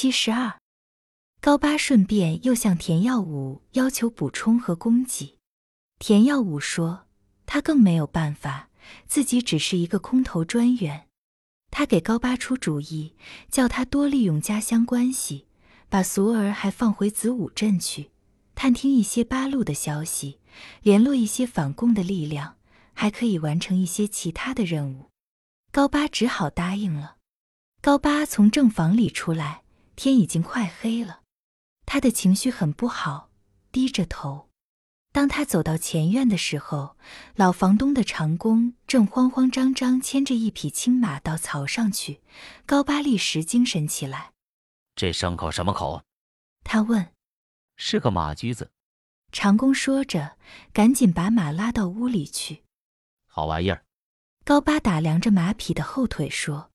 [0.00, 0.60] 七十二，
[1.40, 5.40] 高八顺便又向田耀武要求补充和供给。
[5.98, 7.08] 田耀武说，
[7.46, 8.70] 他更没有办法，
[9.08, 11.08] 自己只是一个空头专员。
[11.72, 13.16] 他给高八出主意，
[13.50, 15.48] 叫他多利用家乡关系，
[15.88, 18.12] 把俗儿还放回子午镇去，
[18.54, 20.38] 探听一些八路的消息，
[20.80, 22.54] 联络一些反共的力量，
[22.92, 25.10] 还可以完成一些其他的任务。
[25.72, 27.16] 高八只好答应了。
[27.80, 29.64] 高八从正房里出来，
[29.98, 31.22] 天已经快黑了，
[31.84, 33.30] 他的情绪很不好，
[33.72, 34.48] 低着头。
[35.10, 36.96] 当他走到前院的时候，
[37.34, 42.20] 老房东的长工正慌慌张张牵着一匹青马到槽上去。
[42.64, 44.30] 高八立时精神起来
[44.94, 46.04] ：“这牲口什么口？”
[46.62, 47.12] 他问。
[47.76, 48.70] “是个马驹子。”
[49.32, 50.38] 长工说着，
[50.72, 52.62] 赶紧把马拉到屋里去。
[53.26, 53.84] “好玩意儿。”
[54.46, 56.70] 高八打量着马匹的后腿说。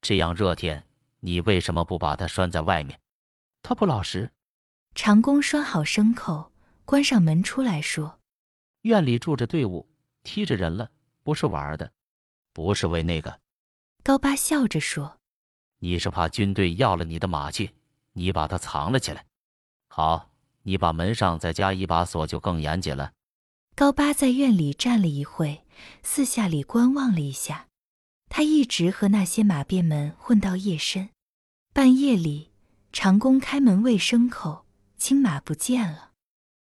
[0.00, 0.85] 这样热天，
[1.26, 3.00] 你为什么不把它拴在外面？
[3.60, 4.30] 他不老实。
[4.94, 6.52] 长工拴好牲口，
[6.84, 8.20] 关上门出来说
[8.82, 9.88] ：“院里住着队伍，
[10.22, 10.88] 踢着人了，
[11.24, 11.92] 不是玩的，
[12.52, 13.40] 不是为那个。”
[14.04, 15.18] 高八笑着说
[15.82, 17.72] ：“你是怕军队要了你的马去，
[18.12, 19.26] 你把它藏了起来。
[19.88, 20.30] 好，
[20.62, 23.12] 你把门上再加一把锁，就更严谨了。”
[23.74, 25.64] 高八在院里站了一会，
[26.04, 27.66] 四下里观望了一下。
[28.28, 31.10] 他一直和那些马便们混到夜深，
[31.76, 32.52] 半夜里，
[32.90, 34.64] 长工开门喂牲口，
[34.96, 36.12] 青马不见了。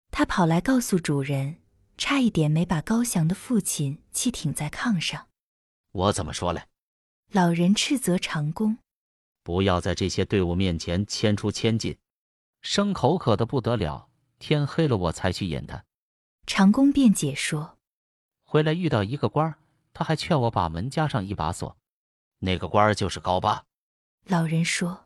[0.09, 1.57] 他跑来告诉主人，
[1.99, 5.27] 差一点没把高翔的父亲气挺在炕上。
[5.91, 6.63] 我怎么说嘞？
[7.31, 8.79] 老人斥责长工，
[9.43, 11.95] 不要在这些队伍面前牵出千进，
[12.63, 15.83] 牲口渴得不得了，天黑了我才去引他。
[16.47, 17.77] 长工辩解说，
[18.43, 19.59] 回来遇到一个官儿。
[19.93, 21.77] 他还劝我把门加上一把锁，
[22.39, 23.63] 那个官儿就是高八。
[24.25, 25.05] 老人说：“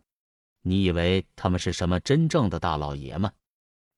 [0.62, 3.32] 你以为他们是什么真正的大老爷吗？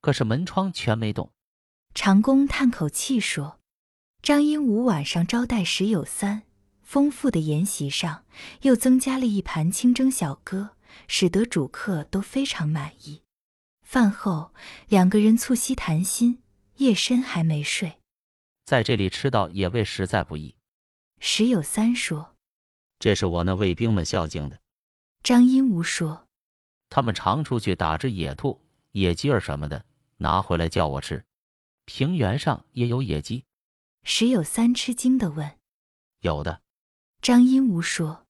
[0.01, 1.31] 可是门窗全没动。”
[1.93, 3.59] 长工叹口气说
[4.23, 6.43] ：“张英武晚上招待石有三，
[6.81, 8.23] 丰富的筵席上
[8.61, 13.23] 又增加了一盘清蒸小鸽，使得主客都非常满意。
[13.81, 14.53] 饭后
[14.87, 16.41] 两个人促膝谈心，
[16.77, 17.97] 夜深还没睡，
[18.65, 20.55] 在这里吃到野味实在不易。”
[21.19, 22.35] 石有三说
[22.99, 24.58] ：“这是我那卫兵们孝敬的。”
[25.21, 26.27] 张英武说
[26.89, 28.59] ：“他们常出去打只野兔、
[28.91, 29.83] 野鸡儿什么的，
[30.17, 31.23] 拿回来叫我吃。
[31.85, 33.43] 平原上也有野鸡。”
[34.03, 35.57] 石有三吃惊的问
[36.21, 36.61] ：“有的。”
[37.21, 38.25] 张英武说：“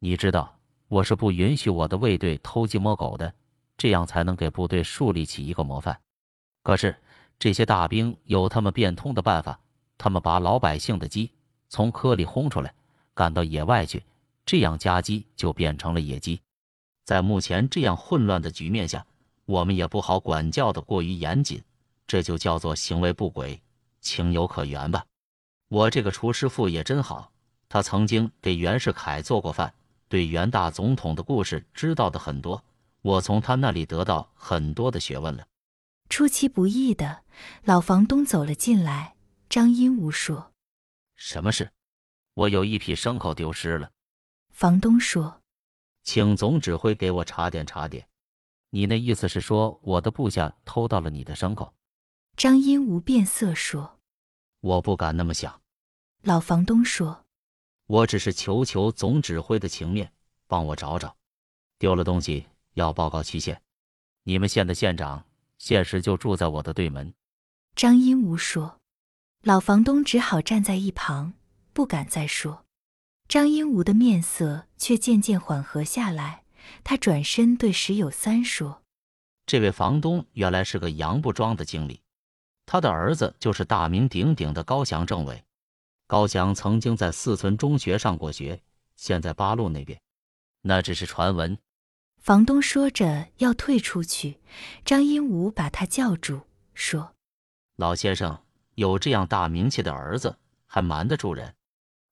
[0.00, 3.34] 你知道，我是不允许我的卫队偷鸡摸狗的，
[3.76, 6.00] 这样才能给部队树立起一个模范。
[6.62, 6.96] 可是
[7.38, 9.60] 这些大兵有他们变通的办法，
[9.98, 11.30] 他们把老百姓的鸡。”
[11.68, 12.74] 从窠里轰出来，
[13.14, 14.04] 赶到野外去，
[14.44, 16.40] 这样家鸡就变成了野鸡。
[17.04, 19.04] 在目前这样混乱的局面下，
[19.44, 21.62] 我们也不好管教的过于严谨，
[22.06, 23.60] 这就叫做行为不轨，
[24.00, 25.04] 情有可原吧。
[25.68, 27.32] 我这个厨师傅也真好，
[27.68, 29.72] 他曾经给袁世凯做过饭，
[30.08, 32.62] 对袁大总统的故事知道的很多，
[33.00, 35.46] 我从他那里得到很多的学问了。
[36.08, 37.22] 出其不意的
[37.64, 39.14] 老房东走了进来，
[39.48, 40.52] 张鹦鹉说。
[41.16, 41.70] 什么事？
[42.34, 43.90] 我有一匹牲口丢失了。
[44.52, 45.42] 房东说
[46.04, 48.06] ：“请总指挥给我查点查点。”
[48.70, 51.74] 你那意思是说我的部下偷到了你的牲口？
[52.36, 53.98] 张英无变色说
[54.60, 55.60] ：“我不敢那么想。”
[56.22, 57.24] 老房东说
[57.86, 60.12] ：“我只是求求总指挥的情面，
[60.46, 61.16] 帮我找找，
[61.78, 63.60] 丢了东西要报告区县。
[64.22, 65.26] 你们县的县长
[65.58, 67.12] 现实就住在我的对门。”
[67.74, 68.78] 张英无说。
[69.42, 71.34] 老房东只好站在一旁，
[71.72, 72.64] 不敢再说。
[73.32, 76.42] 张英武的面色却渐渐缓和下来。
[76.84, 78.82] 他转身对石有三说
[79.46, 82.02] ：“这位房东原来是个洋布庄的经理，
[82.66, 85.42] 他的儿子就是大名鼎鼎的高翔政委。
[86.06, 88.60] 高翔曾经在四村中学上过学，
[88.96, 89.98] 现在八路那边。
[90.60, 91.56] 那只是传闻。”
[92.20, 94.40] 房东说着要退出去，
[94.84, 96.42] 张英武把他叫住，
[96.74, 97.14] 说
[97.76, 98.38] ：“老先生。”
[98.76, 100.36] 有这样大名气的儿子，
[100.66, 101.54] 还瞒得住人？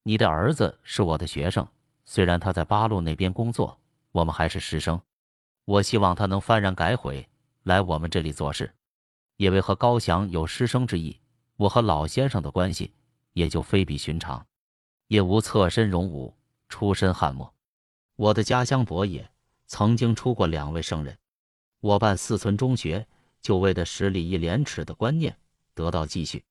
[0.03, 1.67] 你的儿子是我的学生，
[2.05, 3.79] 虽然他在八路那边工作，
[4.13, 5.01] 我们还是师生。
[5.67, 7.29] 我希望他能幡然改悔，
[7.65, 8.73] 来我们这里做事。
[9.37, 11.19] 因为和高翔有师生之意，
[11.57, 12.93] 我和老先生的关系
[13.35, 14.45] 也就非比寻常。
[15.07, 16.35] 也无侧身荣武，
[16.69, 17.53] 出身汉末。
[18.17, 19.29] 我的家乡博野
[19.67, 21.17] 曾经出过两位圣人。
[21.81, 23.07] 我办四村中学，
[23.41, 25.37] 就为的十礼义廉耻的观念
[25.75, 26.45] 得到继续。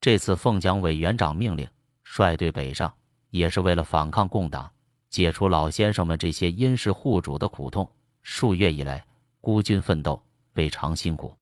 [0.00, 1.68] 这次奉蒋委员长命令，
[2.04, 2.94] 率队北上，
[3.30, 4.70] 也是为了反抗共党，
[5.10, 7.90] 解除老先生们这些殷实户主的苦痛，
[8.22, 9.04] 数月以来
[9.40, 10.22] 孤军奋斗，
[10.52, 11.36] 非常辛苦。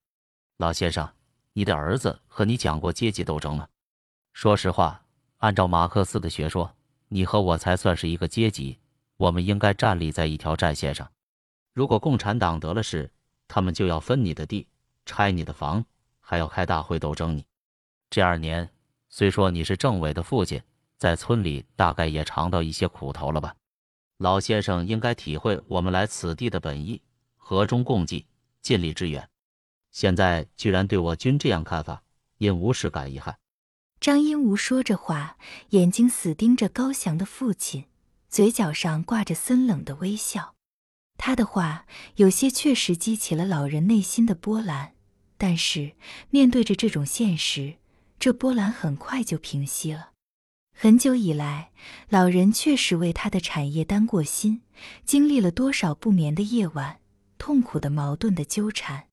[0.57, 1.09] 老先生，
[1.53, 3.69] 你的儿子和你讲过阶级斗争吗？
[4.33, 5.03] 说实话，
[5.39, 6.75] 按照马克思的学说，
[7.09, 8.79] 你和我才算是一个阶级，
[9.17, 11.11] 我们应该站立在一条战线上。
[11.75, 13.11] 如果共产党得了势，
[13.49, 14.67] 他们就要分你的地，
[15.05, 15.85] 拆你的房，
[16.21, 17.45] 还要开大会斗争你。
[18.09, 18.71] 这二年，
[19.15, 20.63] 虽说你是政委的父亲，
[20.97, 23.55] 在村里大概也尝到一些苦头了吧？
[24.17, 27.03] 老先生应该体会我们来此地的本意，
[27.37, 28.25] 和衷共济，
[28.63, 29.29] 尽力支援。
[29.91, 32.03] 现在居然对我军这样看法，
[32.39, 33.37] 因无事感遗憾。
[34.01, 35.37] 张英吾说着话，
[35.69, 37.85] 眼睛死盯着高翔的父亲，
[38.31, 40.55] 嘴角上挂着森冷的微笑。
[41.19, 44.95] 他的话有些确实激起了老人内心的波澜，
[45.37, 45.93] 但是
[46.31, 47.75] 面对着这种现实。
[48.23, 50.11] 这波澜很快就平息了。
[50.79, 51.73] 很久以来，
[52.09, 54.63] 老人确实为他的产业担过心，
[55.05, 57.01] 经历了多少不眠的夜晚，
[57.37, 59.09] 痛苦的矛盾的纠缠。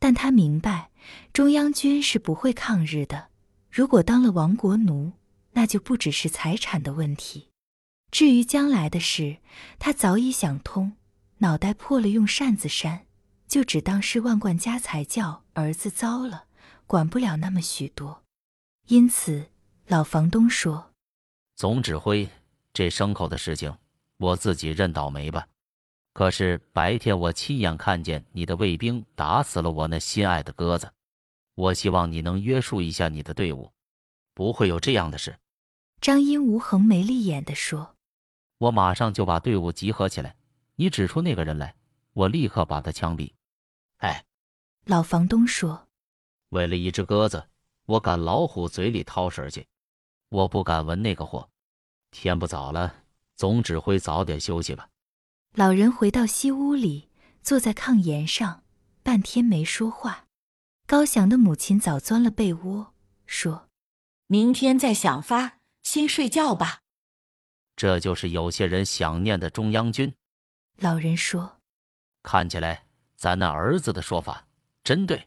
[0.00, 0.90] 但他明白，
[1.32, 3.28] 中央军是不会抗日的。
[3.70, 5.12] 如果当了亡国奴，
[5.52, 7.50] 那就不只是财产的问题。
[8.10, 9.36] 至于将来的事，
[9.78, 10.96] 他早已想通，
[11.38, 13.06] 脑袋破了用扇子扇，
[13.46, 16.46] 就只当是万贯家财叫儿子糟了，
[16.88, 18.24] 管不了那么许多。
[18.90, 19.46] 因此，
[19.86, 20.92] 老房东说
[21.54, 22.28] ：“总指挥，
[22.72, 23.72] 这牲口的事情，
[24.16, 25.46] 我自己认倒霉吧。
[26.12, 30.92] 可是白天我亲眼看见你的卫兵打死了我那心爱的鸽子，
[31.54, 33.70] 我希望你能约束一下你的队伍，
[34.34, 35.38] 不会有这样的事。”
[36.02, 37.94] 张英无横眉立眼地说
[38.58, 40.34] ：“我马上就把队伍集合起来，
[40.74, 41.76] 你指出那个人来，
[42.12, 43.32] 我立刻把他枪毙。”
[43.98, 44.24] 哎，
[44.84, 45.86] 老房东说
[46.50, 47.46] ：“为了一只鸽子。”
[47.90, 49.66] 我赶老虎嘴里掏食去，
[50.28, 51.50] 我不敢闻那个货。
[52.12, 53.02] 天不早了，
[53.34, 54.88] 总指挥早点休息吧。
[55.54, 57.08] 老人回到西屋里，
[57.42, 58.62] 坐在炕沿上，
[59.02, 60.26] 半天没说话。
[60.86, 62.94] 高翔的母亲早钻了被窝，
[63.26, 63.68] 说
[64.28, 66.82] ：“明天再想法，先睡觉吧。”
[67.74, 70.14] 这就是有些人想念的中央军。
[70.76, 71.58] 老人说
[72.22, 74.46] ：“看起来咱那儿子的说法
[74.84, 75.26] 真对。”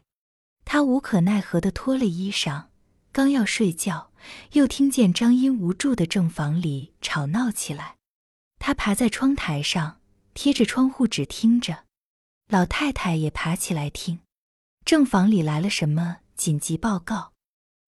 [0.64, 2.66] 他无可奈何地脱了衣裳，
[3.12, 4.10] 刚要睡觉，
[4.52, 7.96] 又听见张英无住的正房里吵闹起来。
[8.58, 10.00] 他爬在窗台上，
[10.32, 11.84] 贴着窗户纸听着。
[12.48, 14.20] 老太太也爬起来听。
[14.84, 17.32] 正房里来了什么紧急报告？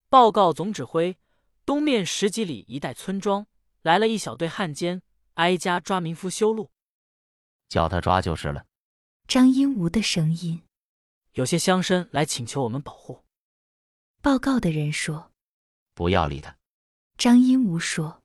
[0.08, 1.16] 报告总指挥，
[1.64, 3.46] 东面十几里一带村庄
[3.82, 5.02] 来了一小队汉奸，
[5.34, 6.70] 挨家抓民夫修路。
[7.68, 8.64] 叫他抓就是了。
[9.26, 10.62] 张英无的声音。
[11.36, 13.26] 有些乡绅来请求我们保护。
[14.22, 15.32] 报告的人说
[15.92, 16.56] ：“不要理他。”
[17.18, 18.22] 张英无说：“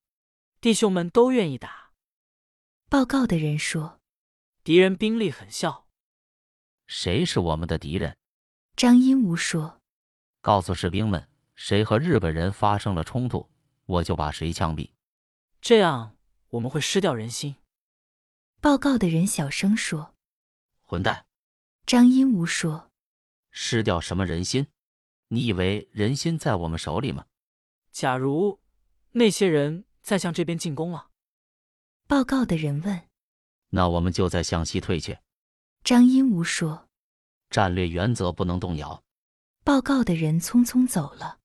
[0.62, 1.92] 弟兄们都愿意打。”
[2.90, 4.00] 报告的人说
[4.64, 5.88] ：“敌人兵力很小。”
[6.88, 8.16] 谁是我们的敌人？
[8.78, 9.82] 张英无说
[10.40, 13.52] ：“告诉士兵们，谁和日本人发生了冲突，
[13.88, 14.92] 我就把谁枪毙。
[15.60, 16.16] 这样
[16.52, 17.58] 我们会失掉人心。”
[18.62, 20.16] 报告的人小声说
[20.80, 21.26] ：“混蛋！”
[21.86, 22.91] 张英无说。
[23.52, 24.68] 失掉什么人心？
[25.28, 27.26] 你以为人心在我们手里吗？
[27.92, 28.60] 假如
[29.12, 31.10] 那些人再向这边进攻了，
[32.08, 33.02] 报告的人问
[33.72, 35.20] ：“那我们就再向西退去。”
[35.84, 36.88] 张英无说
[37.50, 39.04] ：“战略原则不能动摇。”
[39.64, 41.40] 报告的人匆匆走了。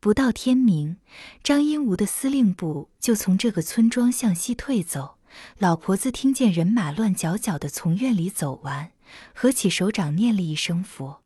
[0.00, 0.98] 不到天明，
[1.42, 5.18] 张英无的司令部就从这个村庄向西退走。
[5.58, 8.92] 老婆子听见人马乱搅搅的从院里走完，
[9.34, 11.19] 合起手掌念了一声佛。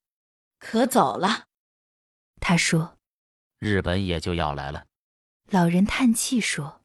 [0.66, 1.44] 可走了，
[2.40, 2.96] 他说
[3.60, 4.86] ：“日本也就要来了。”
[5.50, 6.83] 老人叹气说。